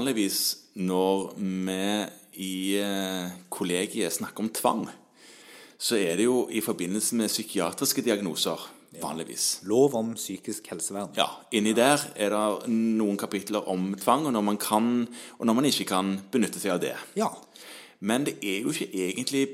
[0.00, 0.40] vanligvis
[0.80, 1.84] når vi
[2.40, 4.84] i eh, kollegiet snakker om tvang,
[5.80, 8.68] så er det jo i forbindelse med psykiatriske diagnoser.
[9.00, 9.60] Vanligvis.
[9.70, 11.12] Lov om psykisk helsevern.
[11.16, 14.90] Ja, Inni der er det noen kapitler om tvang, og når man kan,
[15.38, 16.96] og når man ikke kan benytte seg av det.
[17.16, 17.30] Ja.
[18.00, 19.44] Men det er jo ikke egentlig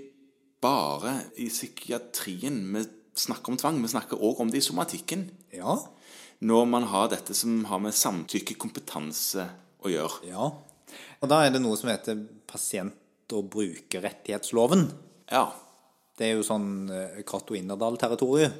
[0.62, 2.86] bare i psykiatrien vi
[3.18, 3.82] snakker om tvang.
[3.82, 5.28] Vi snakker òg om det i somatikken.
[5.54, 5.76] Ja.
[6.40, 9.46] Når man har dette som har med samtykkekompetanse
[9.84, 10.20] å gjøre.
[10.30, 10.50] Ja.
[11.20, 12.94] Og da er det noe som heter pasient-
[13.34, 14.84] og brukerrettighetsloven.
[15.32, 15.48] Ja.
[16.16, 18.52] Det er jo sånn eh, Cato Innerdal-territoriet.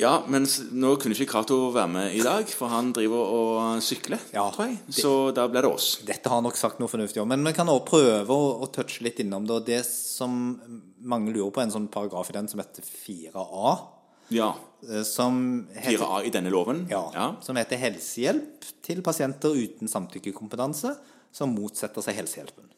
[0.00, 4.18] Ja, men nå kunne ikke Cato være med i dag, for han driver og sykler,
[4.32, 4.78] Ja, tror jeg.
[4.86, 5.98] det- Så da ble det oss.
[6.04, 9.02] Dette har nok sagt noe fornuftig om, men vi kan også prøve å, å touche
[9.02, 9.54] litt innom det.
[9.54, 10.58] Og det som
[11.02, 13.78] mange lurer på, er en sånn paragraf i den som heter 4a.
[14.34, 14.50] Ja.
[14.88, 16.86] eh, Som heter, 4A i denne loven.
[16.90, 20.96] ja, som heter helsehjelp til pasienter uten samtykkekompetanse
[21.32, 22.68] som motsetter seg helsehjelpen.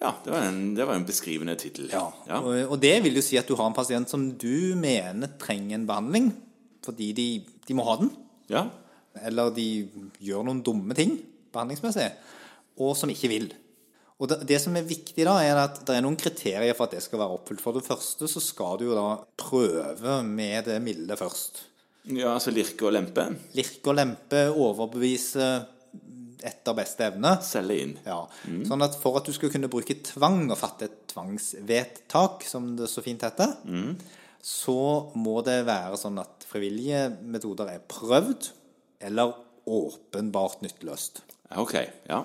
[0.00, 1.88] Ja, det var en, det var en beskrivende tittel.
[1.90, 2.10] Ja.
[2.28, 2.42] Ja.
[2.44, 5.78] Og, og det vil jo si at du har en pasient som du mener trenger
[5.78, 6.28] en behandling
[6.84, 7.24] fordi de,
[7.66, 8.10] de må ha den,
[8.52, 8.66] ja.
[9.26, 9.64] eller de
[10.22, 11.16] gjør noen dumme ting
[11.50, 12.10] behandlingsmessig,
[12.78, 13.48] og som ikke vil.
[14.16, 16.96] Og det, det som er viktig da, er at det er noen kriterier for at
[16.96, 17.60] det skal være oppfylt.
[17.60, 21.66] For det første så skal du jo da prøve med det milde først.
[22.06, 23.26] Ja, altså lirke og lempe.
[23.58, 25.48] Lirke og lempe, overbevise
[26.46, 27.34] etter beste evne.
[27.44, 27.96] Selge inn.
[28.06, 28.20] Ja,
[28.68, 32.88] Sånn at for at du skal kunne bruke tvang og fatte et tvangsvedtak, som det
[32.92, 33.56] så fint heter,
[34.46, 34.78] så
[35.18, 38.52] må det være sånn at frivillige metoder er prøvd
[39.10, 39.34] eller
[39.66, 41.24] åpenbart nytteløst.
[41.58, 41.74] Ok,
[42.08, 42.22] ja.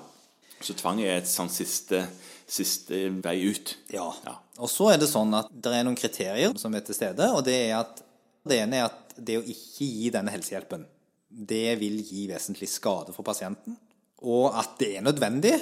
[0.62, 2.04] Så tvang er et sånn siste,
[2.52, 3.76] siste vei ut.
[3.94, 4.08] Ja.
[4.26, 4.36] Ja.
[4.62, 7.44] Og så er det sånn at det er noen kriterier som er til stede, og
[7.48, 8.02] det er at
[8.48, 10.86] det ene er at det å ikke gi denne helsehjelpen,
[11.32, 13.78] det vil gi vesentlig skade for pasienten,
[14.22, 15.56] og at det er nødvendig,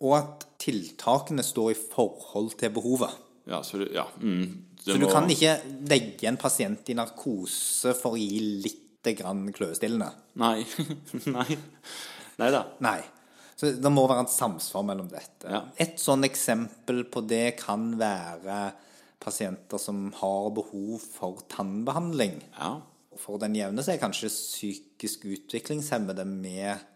[0.00, 3.10] og at tiltakene står i forhold til behovet.
[3.48, 4.04] Ja, så du, ja.
[4.20, 5.56] Mm, det Så du må- kan ikke
[5.88, 8.84] legge en pasient i narkose for å gi litt
[9.18, 10.12] grann kløestillende.
[10.36, 10.64] Nei.
[11.36, 11.56] Nei.
[12.38, 12.64] Nei da.
[13.58, 15.48] Så det må være et samsvar mellom dette.
[15.50, 15.64] Ja.
[15.82, 18.58] Et sånn eksempel på det kan være
[19.18, 22.38] pasienter som har behov for tannbehandling.
[22.54, 22.76] Ja.
[23.18, 26.86] For den jevne så er kanskje psykisk utviklingshemmede med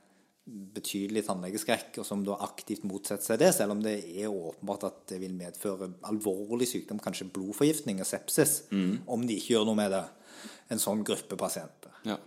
[0.46, 5.02] betydelig tannlegeskrekk, og som da aktivt motsetter seg det, selv om det er åpenbart at
[5.12, 8.56] det vil medføre alvorlig sykdom, kanskje blodforgiftning og sepsis,
[9.06, 10.02] om de ikke gjør noe med det.
[10.74, 11.94] En sånn gruppe pasienter.
[12.06, 12.18] ja.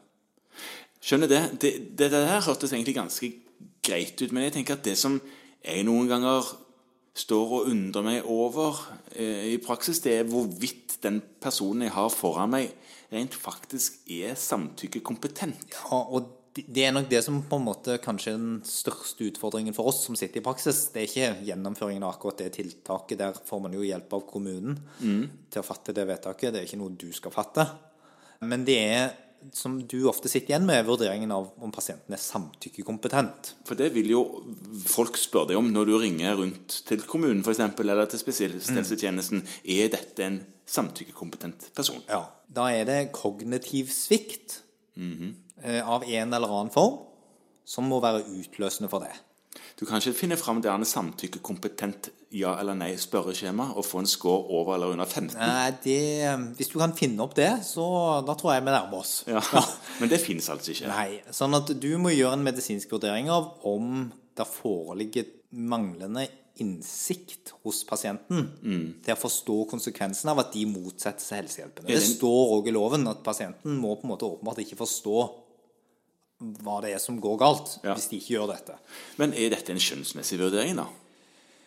[1.06, 1.40] Skjønner det.
[1.62, 1.70] Det,
[2.00, 3.28] det der hørtes egentlig ganske
[3.86, 5.20] greit ut, men jeg tenker at det som
[5.66, 6.48] jeg noen ganger
[7.16, 8.76] står og undrer meg over
[9.16, 12.74] eh, i praksis, det er hvorvidt den personen jeg har foran meg,
[13.14, 15.70] rent faktisk er samtykkekompetent.
[15.86, 19.74] Ja, og det- er nok det som på en måte kanskje er den største utfordringen
[19.76, 20.90] for oss som sitter i praksis.
[20.94, 23.18] Det er ikke gjennomføringen av akkurat det tiltaket.
[23.18, 24.80] Der får man jo hjelp av kommunen
[25.52, 26.54] til å fatte det vedtaket.
[26.54, 27.68] Det er ikke noe du skal fatte.
[28.42, 29.12] Men det er,
[29.54, 33.52] som du ofte sitter igjen med, vurderingen av om pasienten er samtykkekompetent.
[33.68, 34.22] For det vil jo
[34.88, 39.44] folk spørre deg om når du ringer rundt til kommunen eksempel, eller til spesialisthelsetjenesten.
[39.76, 42.02] Er dette en samtykkekompetent person?
[42.10, 42.24] Ja.
[42.48, 44.62] Da er det kognitiv svikt
[44.98, 47.02] eh, av en eller annen form
[47.66, 49.14] som må være utløsende for det.
[49.80, 54.10] Du kan ikke finne fram det ene samtykkekompetent ja eller nei spørreskjema og få en
[54.10, 55.36] score over eller under 15.
[55.40, 56.00] Nei, det,
[56.58, 57.86] hvis du kan finne opp det, så
[58.28, 59.14] da tror jeg vi nærmer oss.
[59.30, 59.42] Ja.
[60.02, 60.92] Men det finnes altså ikke.
[60.92, 66.28] Nei, sånn at du må gjøre en medisinsk vurdering av om det foreligger manglende
[66.60, 68.46] innsikt hos pasienten
[69.04, 71.88] til å forstå konsekvensen av at de motsetter seg helsehjelpen.
[71.88, 75.18] Det det- står òg i loven at pasienten må på en måte åpenbart ikke forstå
[76.64, 77.94] hva det er som går galt, Ja.
[77.96, 78.76] hvis de ikke gjør dette.
[79.18, 80.88] Men er dette en skjønnsmessig vurdering, da?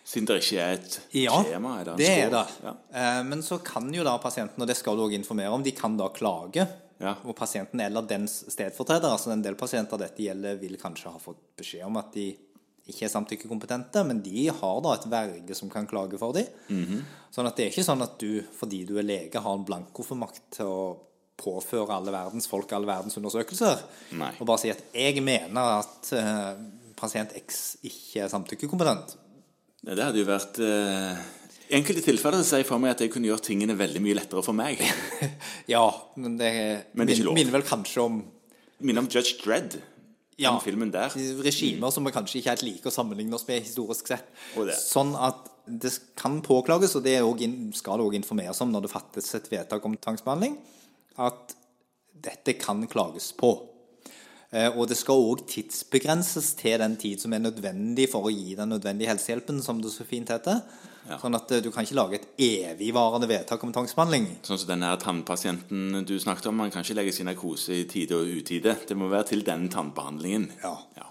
[0.08, 1.80] Siden det ikke er et Ja, skjema?
[1.80, 2.46] Er det, det er det.
[2.64, 2.74] Ja.
[2.94, 5.72] Eh, Men så kan jo da pasienten, og det skal du òg informere om, de
[5.72, 6.66] kan da klage.
[7.00, 7.14] Ja.
[7.24, 11.36] Og pasienten eller dens stedfortreder, altså en del pasienter dette gjelder, vil kanskje ha fått
[11.56, 12.36] beskjed om at de
[12.88, 16.46] ikke er samtykkekompetente, men de har da et verge som kan klage for dem.
[16.70, 17.04] Mhm.
[17.31, 20.40] Sånn at det er ikke sånn at du, fordi du er lege, har en blankofullmakt
[20.56, 20.96] til å
[21.38, 23.82] påføre alle verdens folk alle verdens undersøkelser.
[24.19, 24.32] Nei.
[24.38, 26.61] Og bare si at 'jeg mener at uh,
[26.99, 29.17] pasient X ikke er samtykkekompetent'.
[29.87, 31.14] Det hadde jo vært uh,
[31.70, 34.43] I enkelte tilfeller sier jeg for meg at jeg kunne gjort tingene veldig mye lettere
[34.43, 34.82] for meg.
[35.75, 35.85] Ja,
[36.17, 36.50] men det,
[36.94, 38.25] Men det er minner vel kanskje om
[38.81, 39.81] Minner om Judge Dredd.
[40.38, 40.52] Ja.
[40.52, 41.11] Den filmen der.
[41.43, 44.29] regimer som vi kanskje ikke helt liker å sammenligne oss med historisk sett.
[44.79, 48.93] Sånn at det kan påklages, og det også skal det òg informeres om når det
[48.93, 50.55] fattes et vedtak om tvangsbehandling,
[51.19, 51.55] at
[52.19, 53.53] dette kan klages på.
[54.50, 58.55] Eh, Og det skal òg tidsbegrenses til den tid som er nødvendig for å gi
[58.56, 60.62] den nødvendige helsehjelpen, som det så fint heter.
[61.20, 64.26] Sånn at eh, du kan ikke lage et evigvarende vedtak om tvangsbehandling.
[64.44, 66.59] Sånn som den her tannpasienten du snakket om.
[66.61, 68.76] Man kan ikke legges i narkose i tide og utide.
[68.88, 70.50] Det må være til den tannbehandlingen.
[70.62, 70.75] Ja.
[70.99, 71.07] Ja.